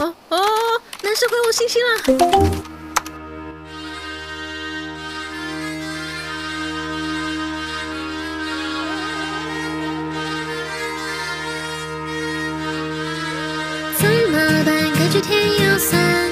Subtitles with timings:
[0.00, 0.38] 哦哦，
[1.02, 1.88] 男神回我信息了。
[13.98, 14.70] 怎么办？
[14.94, 16.29] 感觉天又酸，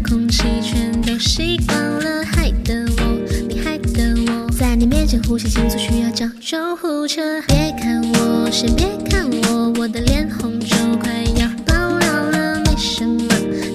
[0.00, 3.02] 空气全都习惯了，害得我，
[3.48, 7.40] 你害得我，在你面前呼吸急促，需要叫救护车。
[7.48, 12.60] 别看我，先别看我，我的脸红就快要爆料了。
[12.64, 13.26] 没什么，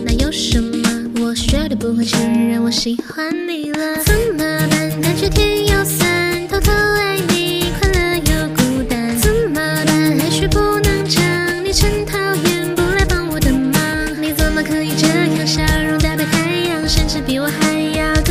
[0.06, 0.80] 那有什么？
[1.22, 3.98] 我绝对不会承认我喜欢你了。
[4.04, 4.44] 怎么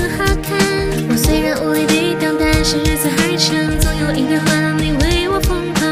[0.01, 0.57] 很好看。
[1.11, 5.85] 我虽然无力抵挡，但是日子还长，总有一天换你为我疯狂。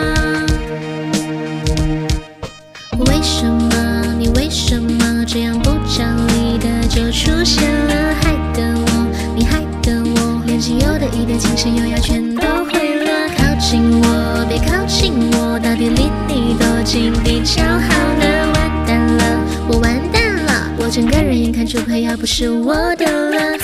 [3.06, 8.14] 为什么你为什么这样不讲理的就出现了？
[8.22, 9.06] 害得我，
[9.36, 13.28] 你害得我，连仅有的一点精神优雅全都毁了。
[13.36, 18.24] 靠近我，别靠近我，到底离你多近比较好呢？
[18.54, 19.22] 完蛋了，
[19.68, 23.58] 我完蛋了，我整个人眼看就快要不是我的了。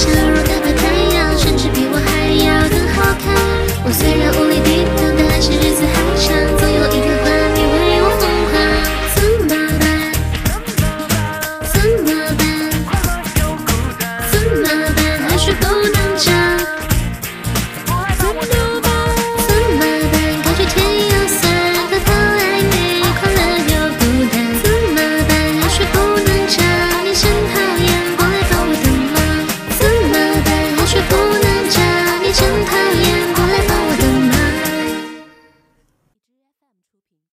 [0.00, 0.29] should